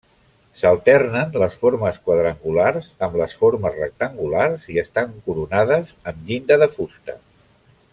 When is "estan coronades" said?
4.87-5.97